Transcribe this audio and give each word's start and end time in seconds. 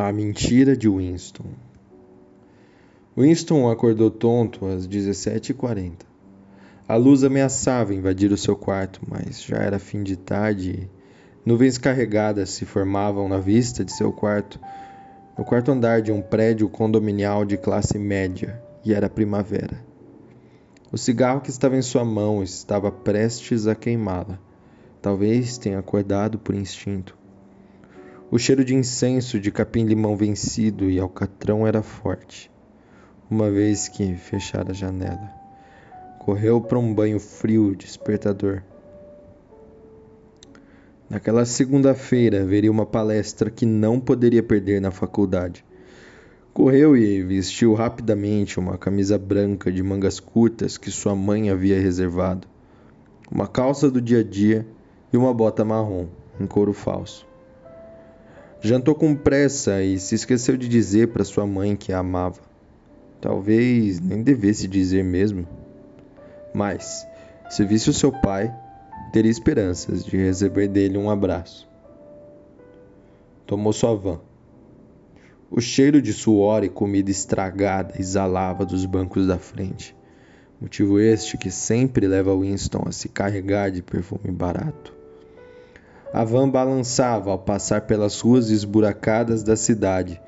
A 0.00 0.12
mentira 0.12 0.76
de 0.76 0.88
Winston. 0.88 1.46
Winston 3.16 3.68
acordou 3.68 4.12
tonto 4.12 4.64
às 4.64 4.86
17h40. 4.86 6.02
A 6.86 6.94
luz 6.94 7.24
ameaçava 7.24 7.92
invadir 7.92 8.30
o 8.30 8.36
seu 8.36 8.54
quarto, 8.54 9.00
mas 9.08 9.42
já 9.42 9.56
era 9.56 9.80
fim 9.80 10.04
de 10.04 10.14
tarde 10.14 10.70
e 10.70 10.90
nuvens 11.44 11.78
carregadas 11.78 12.50
se 12.50 12.64
formavam 12.64 13.28
na 13.28 13.38
vista 13.38 13.84
de 13.84 13.92
seu 13.92 14.12
quarto, 14.12 14.60
no 15.36 15.44
quarto 15.44 15.72
andar 15.72 16.00
de 16.00 16.12
um 16.12 16.22
prédio 16.22 16.68
condominial 16.68 17.44
de 17.44 17.56
classe 17.56 17.98
média, 17.98 18.62
e 18.84 18.94
era 18.94 19.10
primavera. 19.10 19.84
O 20.92 20.96
cigarro 20.96 21.40
que 21.40 21.50
estava 21.50 21.76
em 21.76 21.82
sua 21.82 22.04
mão 22.04 22.40
estava 22.40 22.92
prestes 22.92 23.66
a 23.66 23.74
queimá-la. 23.74 24.38
Talvez 25.02 25.58
tenha 25.58 25.80
acordado 25.80 26.38
por 26.38 26.54
instinto. 26.54 27.18
O 28.30 28.38
cheiro 28.38 28.62
de 28.62 28.74
incenso 28.74 29.40
de 29.40 29.50
capim-limão 29.50 30.14
vencido 30.14 30.90
e 30.90 31.00
alcatrão 31.00 31.66
era 31.66 31.82
forte. 31.82 32.50
Uma 33.30 33.50
vez 33.50 33.88
que 33.88 34.16
fechara 34.16 34.72
a 34.72 34.74
janela, 34.74 35.32
correu 36.18 36.60
para 36.60 36.78
um 36.78 36.92
banho 36.92 37.18
frio 37.18 37.74
despertador. 37.74 38.62
Naquela 41.08 41.46
segunda-feira 41.46 42.42
haveria 42.42 42.70
uma 42.70 42.84
palestra 42.84 43.50
que 43.50 43.64
não 43.64 43.98
poderia 43.98 44.42
perder 44.42 44.78
na 44.78 44.90
faculdade. 44.90 45.64
Correu 46.52 46.94
e 46.94 47.22
vestiu 47.22 47.72
rapidamente 47.72 48.58
uma 48.58 48.76
camisa 48.76 49.16
branca 49.16 49.72
de 49.72 49.82
mangas 49.82 50.20
curtas 50.20 50.76
que 50.76 50.90
sua 50.90 51.14
mãe 51.14 51.48
havia 51.48 51.80
reservado, 51.80 52.46
uma 53.30 53.48
calça 53.48 53.90
do 53.90 54.02
dia 54.02 54.20
a 54.20 54.22
dia 54.22 54.66
e 55.10 55.16
uma 55.16 55.32
bota 55.32 55.64
marrom, 55.64 56.08
em 56.38 56.46
couro 56.46 56.74
falso. 56.74 57.27
Jantou 58.60 58.92
com 58.92 59.14
pressa 59.14 59.82
e 59.82 60.00
se 60.00 60.16
esqueceu 60.16 60.56
de 60.56 60.68
dizer 60.68 61.12
para 61.12 61.24
sua 61.24 61.46
mãe 61.46 61.76
que 61.76 61.92
a 61.92 62.00
amava. 62.00 62.40
Talvez 63.20 64.00
nem 64.00 64.20
devesse 64.20 64.66
dizer 64.66 65.04
mesmo. 65.04 65.46
Mas, 66.52 67.06
se 67.50 67.64
visse 67.64 67.88
o 67.88 67.92
seu 67.92 68.10
pai, 68.10 68.52
teria 69.12 69.30
esperanças 69.30 70.04
de 70.04 70.16
receber 70.16 70.66
dele 70.66 70.98
um 70.98 71.08
abraço. 71.08 71.68
Tomou 73.46 73.72
sua 73.72 73.94
van. 73.94 74.20
O 75.48 75.60
cheiro 75.60 76.02
de 76.02 76.12
suor 76.12 76.64
e 76.64 76.68
comida 76.68 77.12
estragada 77.12 77.94
exalava 77.96 78.66
dos 78.66 78.84
bancos 78.84 79.26
da 79.26 79.38
frente. 79.38 79.96
Motivo 80.60 80.98
este 80.98 81.38
que 81.38 81.50
sempre 81.50 82.08
leva 82.08 82.36
Winston 82.36 82.82
a 82.86 82.92
se 82.92 83.08
carregar 83.08 83.70
de 83.70 83.82
perfume 83.82 84.32
barato. 84.32 84.97
A 86.12 86.24
van 86.24 86.48
balançava 86.48 87.30
ao 87.30 87.38
passar 87.38 87.82
pelas 87.82 88.20
ruas 88.20 88.50
esburacadas 88.50 89.42
da 89.42 89.56
cidade, 89.56 90.20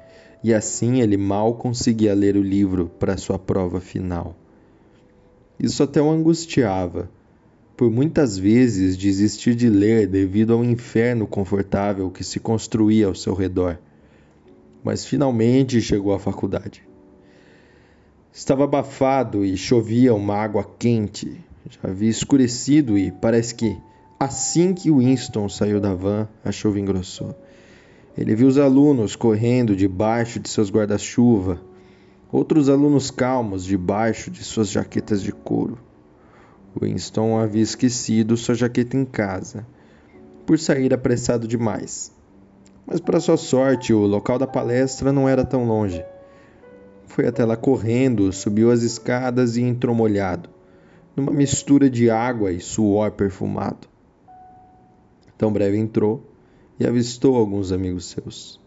e 0.45 0.53
assim 0.53 1.01
ele 1.01 1.17
mal 1.17 1.55
conseguia 1.55 2.15
ler 2.15 2.37
o 2.37 2.43
livro 2.43 2.91
para 2.99 3.17
sua 3.17 3.39
prova 3.39 3.81
final. 3.81 4.37
Isso 5.59 5.83
até 5.83 6.01
o 6.01 6.11
angustiava. 6.11 7.11
Por 7.77 7.91
muitas 7.91 8.37
vezes 8.37 8.97
desistir 8.97 9.55
de 9.55 9.71
ler 9.71 10.07
devido 10.07 10.53
ao 10.53 10.63
inferno 10.63 11.27
confortável 11.27 12.11
que 12.11 12.23
se 12.23 12.39
construía 12.39 13.07
ao 13.07 13.15
seu 13.15 13.35
redor. 13.35 13.79
Mas 14.85 15.07
finalmente 15.07 15.81
chegou 15.81 16.13
à 16.13 16.19
faculdade. 16.19 16.83
Estava 18.33 18.65
abafado 18.65 19.45
e 19.45 19.57
chovia 19.57 20.15
uma 20.15 20.35
água 20.35 20.65
quente. 20.79 21.43
Já 21.69 21.91
havia 21.91 22.11
escurecido 22.11 22.99
e 22.99 23.11
parece 23.11 23.55
que 23.55 23.77
Assim 24.23 24.75
que 24.75 24.93
Winston 24.93 25.49
saiu 25.49 25.81
da 25.81 25.95
van, 25.95 26.29
a 26.45 26.53
chuva 26.53 26.79
engrossou. 26.79 27.35
Ele 28.19 28.35
viu 28.35 28.49
os 28.49 28.59
alunos 28.59 29.17
correndo 29.17 29.75
debaixo 29.75 30.39
de 30.39 30.47
seus 30.47 30.71
guarda-chuva, 30.71 31.59
outros 32.31 32.69
alunos 32.69 33.11
calmos 33.11 33.65
debaixo 33.65 34.31
de 34.31 34.45
suas 34.45 34.69
jaquetas 34.69 35.23
de 35.23 35.33
couro. 35.33 35.79
Winston 36.79 37.39
havia 37.39 37.63
esquecido 37.63 38.37
sua 38.37 38.55
jaqueta 38.55 38.95
em 38.95 39.07
casa, 39.07 39.67
por 40.45 40.59
sair 40.59 40.93
apressado 40.93 41.49
demais. 41.49 42.13
Mas, 42.87 43.01
para 43.01 43.21
sua 43.21 43.39
sorte, 43.39 43.95
o 43.95 44.01
local 44.01 44.39
da 44.39 44.47
palestra 44.47 45.11
não 45.11 45.27
era 45.27 45.47
tão 45.47 45.65
longe. 45.65 46.05
Foi 47.07 47.27
até 47.27 47.43
lá 47.43 47.57
correndo, 47.57 48.31
subiu 48.35 48.71
as 48.71 48.83
escadas 48.83 49.57
e 49.57 49.63
entrou 49.63 49.95
molhado, 49.95 50.51
numa 51.17 51.33
mistura 51.33 51.89
de 51.89 52.11
água 52.11 52.53
e 52.53 52.61
suor 52.61 53.13
perfumado. 53.13 53.90
Tão 55.41 55.51
breve 55.51 55.79
entrou 55.79 56.23
e 56.79 56.87
avistou 56.87 57.35
alguns 57.35 57.73
amigos 57.73 58.11
seus. 58.11 58.61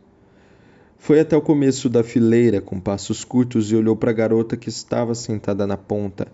Foi 0.97 1.19
até 1.19 1.37
o 1.37 1.41
começo 1.41 1.87
da 1.87 2.03
fileira 2.03 2.59
com 2.61 2.79
passos 2.79 3.23
curtos 3.23 3.71
e 3.71 3.75
olhou 3.75 3.95
para 3.95 4.09
a 4.09 4.13
garota 4.13 4.57
que 4.57 4.69
estava 4.69 5.13
sentada 5.13 5.67
na 5.67 5.77
ponta. 5.77 6.25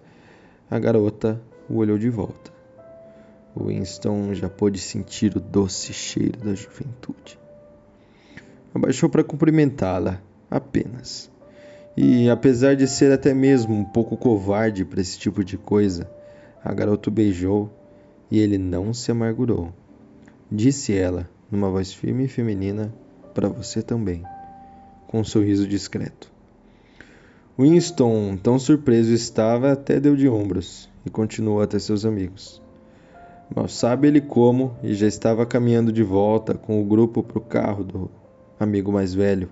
A 0.72 0.80
garota 0.80 1.42
o 1.70 1.76
olhou 1.76 1.98
de 1.98 2.10
volta. 2.10 2.54
Winston 3.54 4.34
já 4.34 4.48
pôde 4.48 4.80
sentir 4.80 5.36
o 5.36 5.42
doce 5.42 5.92
cheiro 5.92 6.40
da 6.40 6.56
juventude. 6.56 7.38
Abaixou 8.74 9.10
para 9.10 9.26
cumprimentá-la, 9.26 10.22
apenas. 10.50 11.30
E, 11.98 12.30
apesar 12.30 12.78
de 12.78 12.88
ser 12.88 13.12
até 13.12 13.34
mesmo 13.34 13.76
um 13.76 13.84
pouco 13.84 14.16
covarde 14.16 14.86
para 14.86 15.02
esse 15.02 15.20
tipo 15.20 15.44
de 15.44 15.58
coisa, 15.58 16.10
a 16.64 16.74
garota 16.74 17.10
o 17.10 17.12
beijou 17.12 17.70
e 18.32 18.40
ele 18.40 18.58
não 18.58 18.94
se 18.94 19.12
amargurou. 19.12 19.74
Disse 20.52 20.98
ela, 20.98 21.30
numa 21.52 21.70
voz 21.70 21.94
firme 21.94 22.26
e 22.26 22.28
feminina, 22.28 22.92
para 23.36 23.48
você 23.48 23.84
também, 23.84 24.24
com 25.06 25.20
um 25.20 25.24
sorriso 25.24 25.68
discreto. 25.68 26.32
Winston, 27.58 28.36
tão 28.36 28.58
surpreso 28.58 29.14
estava, 29.14 29.72
até 29.72 30.00
deu 30.00 30.16
de 30.16 30.28
ombros 30.28 30.90
e 31.06 31.10
continuou 31.12 31.62
até 31.62 31.78
seus 31.78 32.04
amigos. 32.04 32.60
Mal 33.56 33.68
sabe 33.68 34.08
ele 34.08 34.22
como 34.22 34.76
e 34.82 34.96
já 34.96 35.06
estava 35.06 35.46
caminhando 35.46 35.92
de 35.92 36.02
volta 36.02 36.56
com 36.56 36.82
o 36.82 36.86
grupo 36.86 37.22
para 37.22 37.38
o 37.38 37.42
carro 37.42 37.84
do 37.84 38.12
amigo 38.60 38.92
mais 38.92 39.14
velho. 39.14 39.50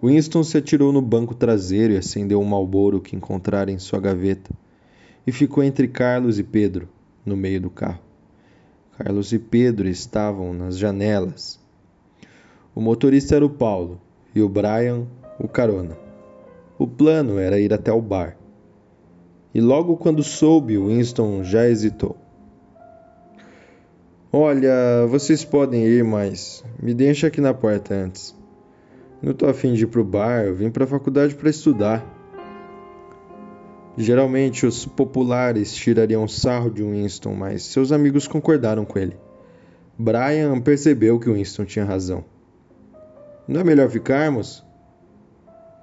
Winston 0.00 0.44
se 0.44 0.56
atirou 0.56 0.92
no 0.92 1.02
banco 1.02 1.34
traseiro 1.34 1.94
e 1.94 1.96
acendeu 1.96 2.40
um 2.40 2.44
malboro 2.44 3.00
que 3.00 3.16
encontrara 3.16 3.72
em 3.72 3.78
sua 3.78 3.98
gaveta 3.98 4.52
e 5.26 5.32
ficou 5.32 5.64
entre 5.64 5.88
Carlos 5.88 6.38
e 6.38 6.44
Pedro, 6.44 6.88
no 7.26 7.36
meio 7.36 7.60
do 7.60 7.70
carro. 7.70 8.09
Carlos 9.02 9.32
e 9.32 9.38
Pedro 9.38 9.88
estavam 9.88 10.52
nas 10.52 10.76
janelas. 10.76 11.58
O 12.74 12.82
motorista 12.82 13.34
era 13.34 13.46
o 13.46 13.48
Paulo 13.48 13.98
e 14.34 14.42
o 14.42 14.48
Brian 14.48 15.06
o 15.38 15.48
carona. 15.48 15.96
O 16.78 16.86
plano 16.86 17.38
era 17.38 17.58
ir 17.58 17.72
até 17.72 17.90
o 17.90 18.02
bar. 18.02 18.36
E 19.54 19.60
logo 19.60 19.96
quando 19.96 20.22
soube, 20.22 20.76
Winston 20.76 21.42
já 21.42 21.66
hesitou. 21.66 22.14
Olha, 24.30 25.06
vocês 25.08 25.46
podem 25.46 25.82
ir, 25.86 26.04
mas 26.04 26.62
me 26.78 26.92
deixa 26.92 27.28
aqui 27.28 27.40
na 27.40 27.54
porta 27.54 27.94
antes. 27.94 28.36
Não 29.22 29.32
tô 29.32 29.46
afim 29.46 29.72
de 29.72 29.84
ir 29.84 29.86
pro 29.86 30.04
bar, 30.04 30.44
eu 30.44 30.54
vim 30.54 30.70
pra 30.70 30.86
faculdade 30.86 31.34
para 31.34 31.48
estudar. 31.48 32.04
Geralmente 33.96 34.66
os 34.66 34.86
populares 34.86 35.74
tirariam 35.74 36.26
sarro 36.28 36.70
de 36.70 36.82
Winston, 36.82 37.34
mas 37.34 37.64
seus 37.64 37.90
amigos 37.90 38.28
concordaram 38.28 38.84
com 38.84 38.98
ele. 38.98 39.16
Brian 39.98 40.60
percebeu 40.60 41.18
que 41.18 41.30
Winston 41.30 41.64
tinha 41.64 41.84
razão. 41.84 42.24
Não 43.48 43.60
é 43.60 43.64
melhor 43.64 43.90
ficarmos? 43.90 44.64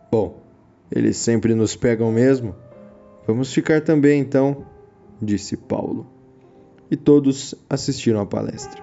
Bom, 0.10 0.42
eles 0.90 1.18
sempre 1.18 1.54
nos 1.54 1.76
pegam 1.76 2.12
mesmo. 2.12 2.56
Vamos 3.28 3.54
ficar 3.54 3.82
também 3.82 4.22
então, 4.22 4.66
disse 5.22 5.58
Paulo. 5.58 6.08
E 6.90 6.96
todos 6.96 7.54
assistiram 7.70 8.22
à 8.22 8.26
palestra. 8.26 8.82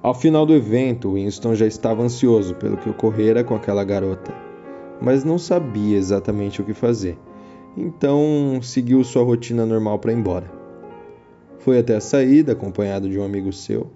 Ao 0.00 0.14
final 0.14 0.46
do 0.46 0.54
evento, 0.54 1.14
Winston 1.14 1.56
já 1.56 1.66
estava 1.66 2.02
ansioso 2.02 2.54
pelo 2.54 2.76
que 2.76 2.88
ocorrera 2.88 3.42
com 3.42 3.54
aquela 3.54 3.84
garota 3.84 4.49
mas 5.00 5.24
não 5.24 5.38
sabia 5.38 5.96
exatamente 5.96 6.60
o 6.60 6.64
que 6.64 6.74
fazer. 6.74 7.18
Então 7.76 8.60
seguiu 8.62 9.02
sua 9.04 9.22
rotina 9.22 9.64
normal 9.64 9.98
para 9.98 10.12
ir 10.12 10.16
embora. 10.16 10.50
Foi 11.58 11.78
até 11.78 11.96
a 11.96 12.00
saída 12.00 12.52
acompanhado 12.52 13.08
de 13.08 13.18
um 13.18 13.24
amigo 13.24 13.52
seu. 13.52 13.90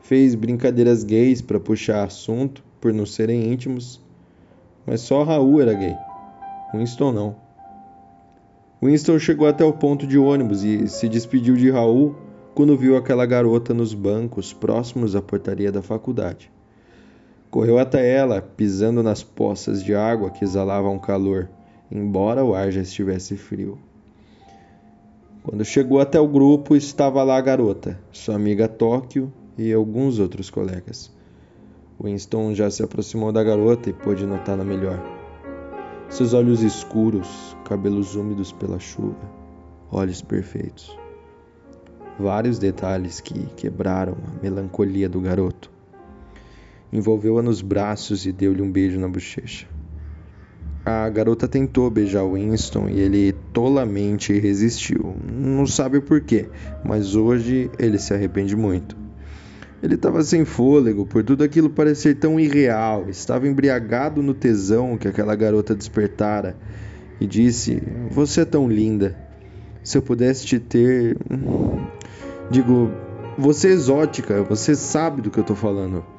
Fez 0.00 0.34
brincadeiras 0.34 1.04
gays 1.04 1.40
para 1.40 1.60
puxar 1.60 2.04
assunto 2.04 2.62
por 2.80 2.92
não 2.92 3.06
serem 3.06 3.52
íntimos, 3.52 4.00
mas 4.86 5.00
só 5.00 5.22
Raul 5.22 5.60
era 5.60 5.72
gay. 5.72 5.94
Winston 6.74 7.12
não. 7.12 7.36
Winston 8.82 9.18
chegou 9.18 9.46
até 9.46 9.64
o 9.64 9.72
ponto 9.72 10.06
de 10.06 10.18
ônibus 10.18 10.62
e 10.62 10.88
se 10.88 11.08
despediu 11.08 11.56
de 11.56 11.70
Raul 11.70 12.16
quando 12.54 12.76
viu 12.76 12.96
aquela 12.96 13.24
garota 13.24 13.72
nos 13.72 13.94
bancos 13.94 14.52
próximos 14.52 15.16
à 15.16 15.22
portaria 15.22 15.72
da 15.72 15.80
faculdade. 15.80 16.52
Correu 17.54 17.78
até 17.78 18.10
ela, 18.10 18.42
pisando 18.42 19.00
nas 19.00 19.22
poças 19.22 19.80
de 19.80 19.94
água 19.94 20.28
que 20.28 20.42
exalavam 20.42 20.98
calor, 20.98 21.48
embora 21.88 22.44
o 22.44 22.52
ar 22.52 22.72
já 22.72 22.80
estivesse 22.80 23.36
frio. 23.36 23.78
Quando 25.44 25.64
chegou 25.64 26.00
até 26.00 26.18
o 26.18 26.26
grupo, 26.26 26.74
estava 26.74 27.22
lá 27.22 27.36
a 27.36 27.40
garota, 27.40 27.96
sua 28.10 28.34
amiga 28.34 28.66
Tóquio 28.66 29.32
e 29.56 29.72
alguns 29.72 30.18
outros 30.18 30.50
colegas. 30.50 31.12
Winston 32.02 32.56
já 32.56 32.68
se 32.72 32.82
aproximou 32.82 33.30
da 33.30 33.44
garota 33.44 33.88
e 33.88 33.92
pôde 33.92 34.26
notá-la 34.26 34.64
melhor. 34.64 35.00
Seus 36.08 36.34
olhos 36.34 36.60
escuros, 36.60 37.56
cabelos 37.64 38.16
úmidos 38.16 38.50
pela 38.50 38.80
chuva, 38.80 39.30
olhos 39.92 40.20
perfeitos. 40.20 40.98
Vários 42.18 42.58
detalhes 42.58 43.20
que 43.20 43.46
quebraram 43.54 44.16
a 44.26 44.42
melancolia 44.42 45.08
do 45.08 45.20
garoto. 45.20 45.72
Envolveu-a 46.94 47.42
nos 47.42 47.60
braços 47.60 48.24
e 48.24 48.30
deu-lhe 48.30 48.62
um 48.62 48.70
beijo 48.70 49.00
na 49.00 49.08
bochecha. 49.08 49.66
A 50.86 51.08
garota 51.08 51.48
tentou 51.48 51.90
beijar 51.90 52.24
Winston 52.24 52.88
e 52.88 53.00
ele 53.00 53.32
tolamente 53.52 54.32
resistiu. 54.38 55.16
Não 55.28 55.66
sabe 55.66 56.00
por 56.00 56.20
quê, 56.20 56.48
mas 56.84 57.16
hoje 57.16 57.68
ele 57.80 57.98
se 57.98 58.14
arrepende 58.14 58.54
muito. 58.54 58.96
Ele 59.82 59.96
estava 59.96 60.22
sem 60.22 60.44
fôlego 60.44 61.04
por 61.04 61.24
tudo 61.24 61.42
aquilo 61.42 61.68
parecer 61.68 62.14
tão 62.14 62.38
irreal, 62.38 63.06
estava 63.08 63.48
embriagado 63.48 64.22
no 64.22 64.32
tesão 64.32 64.96
que 64.96 65.08
aquela 65.08 65.34
garota 65.34 65.74
despertara 65.74 66.56
e 67.20 67.26
disse: 67.26 67.82
Você 68.08 68.42
é 68.42 68.44
tão 68.44 68.68
linda. 68.68 69.18
Se 69.82 69.98
eu 69.98 70.02
pudesse 70.02 70.46
te 70.46 70.60
ter. 70.60 71.16
Digo, 72.50 72.92
você 73.36 73.68
é 73.68 73.72
exótica, 73.72 74.44
você 74.44 74.76
sabe 74.76 75.20
do 75.20 75.30
que 75.30 75.40
eu 75.40 75.42
estou 75.42 75.56
falando. 75.56 76.13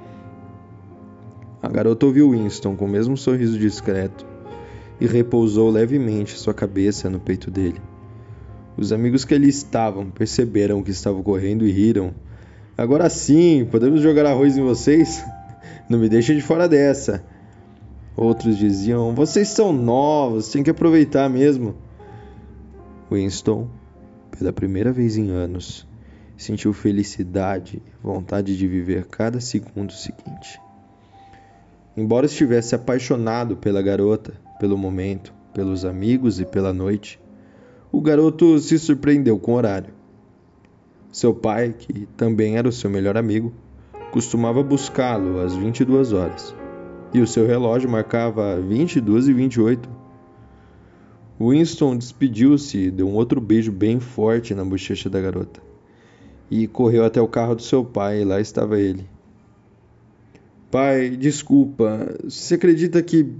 Garota 1.75 2.06
ouviu 2.06 2.31
Winston 2.31 2.74
com 2.74 2.86
o 2.86 2.88
mesmo 2.88 3.18
sorriso 3.18 3.60
discreto 3.60 4.25
e 4.98 5.06
repousou 5.06 5.69
levemente 5.69 6.39
sua 6.39 6.54
cabeça 6.54 7.10
no 7.10 7.19
peito 7.19 7.51
dele. 7.51 7.81
Os 8.77 8.94
amigos 8.94 9.25
que 9.25 9.33
ali 9.33 9.50
estavam 9.50 10.10
perceberam 10.10 10.80
o 10.80 10.83
que 10.86 10.92
estava 10.92 11.18
ocorrendo 11.18 11.68
e 11.68 11.72
riram 11.74 12.13
Agora 12.77 13.10
sim, 13.10 13.68
podemos 13.69 14.01
jogar 14.01 14.25
arroz 14.25 14.57
em 14.57 14.62
vocês? 14.62 15.22
Não 15.89 16.00
me 16.00 16.07
deixem 16.07 16.38
de 16.38 16.42
fora 16.42 16.66
dessa. 16.66 17.22
Outros 18.16 18.57
diziam: 18.57 19.13
Vocês 19.13 19.50
são 19.50 19.74
novos, 19.74 20.50
tem 20.50 20.63
que 20.63 20.69
aproveitar 20.69 21.30
mesmo. 21.30 21.75
Winston, 23.12 23.68
pela 24.31 24.54
primeira 24.54 24.94
vez 24.94 25.18
em 25.18 25.30
anos, 25.30 25.86
sentiu 26.38 26.71
felicidade 26.71 27.83
e 27.86 27.92
vontade 28.01 28.57
de 28.57 28.66
viver 28.66 29.07
cada 29.07 29.42
segundo 29.42 29.92
seguinte. 29.92 30.57
Embora 31.97 32.25
estivesse 32.25 32.75
apaixonado 32.75 33.56
pela 33.56 33.81
garota, 33.81 34.33
pelo 34.59 34.77
momento, 34.77 35.33
pelos 35.53 35.86
amigos 35.86 36.42
e 36.42 36.45
pela 36.45 36.74
noite, 36.74 37.19
o 37.92 38.01
garoto 38.01 38.59
se 38.59 38.77
surpreendeu 38.77 39.39
com 39.39 39.53
o 39.53 39.56
horário. 39.56 39.94
Seu 41.09 41.33
pai, 41.33 41.74
que 41.77 42.06
também 42.18 42.57
era 42.57 42.68
o 42.68 42.74
seu 42.74 42.89
melhor 42.89 43.15
amigo, 43.15 43.53
costumava 44.12 44.62
buscá-lo 44.62 45.39
às 45.39 45.56
22 45.56 46.12
horas, 46.12 46.53
e 47.13 47.21
o 47.21 47.27
seu 47.27 47.47
relógio 47.47 47.89
marcava 47.89 48.59
22 48.59 49.30
e 49.30 49.33
28. 49.33 49.89
Winston 51.39 51.97
despediu-se 51.97 52.77
e 52.77 52.92
deu 52.92 53.07
um 53.07 53.15
outro 53.15 53.39
beijo 53.39 53.71
bem 53.71 54.01
forte 54.01 54.53
na 54.53 54.65
bochecha 54.65 55.09
da 55.09 55.21
garota. 55.21 55.62
E 56.51 56.68
correu 56.68 57.06
até 57.06 57.21
o 57.21 57.27
carro 57.27 57.56
do 57.56 57.62
seu 57.62 57.86
pai, 57.86 58.21
e 58.21 58.25
lá 58.25 58.42
estava 58.42 58.77
ele. 58.77 59.07
Pai, 60.75 61.12
desculpa, 61.12 62.18
você 62.22 62.56
acredita 62.56 63.01
que. 63.01 63.31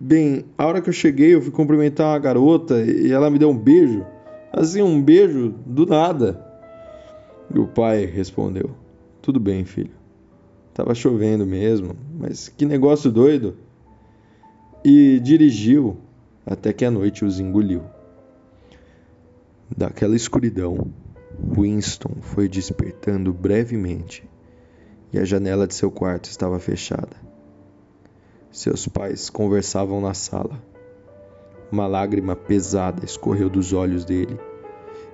Bem, 0.00 0.44
a 0.58 0.66
hora 0.66 0.82
que 0.82 0.88
eu 0.88 0.92
cheguei 0.92 1.32
eu 1.32 1.40
fui 1.40 1.52
cumprimentar 1.52 2.08
uma 2.08 2.18
garota 2.18 2.82
e 2.82 3.12
ela 3.12 3.30
me 3.30 3.38
deu 3.38 3.50
um 3.50 3.56
beijo? 3.56 4.04
Assim, 4.52 4.82
um 4.82 5.00
beijo 5.00 5.54
do 5.64 5.86
nada. 5.86 6.44
E 7.54 7.56
o 7.56 7.68
pai 7.68 8.04
respondeu: 8.04 8.72
Tudo 9.22 9.38
bem, 9.38 9.64
filho. 9.64 9.92
Tava 10.74 10.92
chovendo 10.92 11.46
mesmo, 11.46 11.94
mas 12.18 12.48
que 12.48 12.66
negócio 12.66 13.12
doido. 13.12 13.54
E 14.84 15.20
dirigiu 15.20 15.96
até 16.44 16.72
que 16.72 16.84
a 16.84 16.90
noite 16.90 17.24
os 17.24 17.38
engoliu. 17.38 17.82
Daquela 19.76 20.16
escuridão, 20.16 20.88
Winston 21.56 22.16
foi 22.22 22.48
despertando 22.48 23.32
brevemente 23.32 24.31
e 25.12 25.18
a 25.18 25.24
janela 25.24 25.66
de 25.66 25.74
seu 25.74 25.90
quarto 25.90 26.26
estava 26.26 26.58
fechada. 26.58 27.16
Seus 28.50 28.86
pais 28.86 29.28
conversavam 29.28 30.00
na 30.00 30.14
sala. 30.14 30.62
Uma 31.70 31.86
lágrima 31.86 32.36
pesada 32.36 33.04
escorreu 33.04 33.48
dos 33.48 33.72
olhos 33.72 34.04
dele 34.04 34.38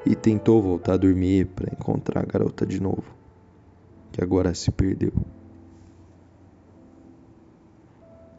e 0.05 0.15
tentou 0.15 0.63
voltar 0.63 0.95
a 0.95 0.97
dormir 0.97 1.47
para 1.47 1.73
encontrar 1.73 2.23
a 2.23 2.27
garota 2.27 2.65
de 2.67 2.81
novo, 2.81 3.05
que 4.13 4.23
agora 4.23 4.55
se 4.55 4.71
perdeu. 4.71 5.13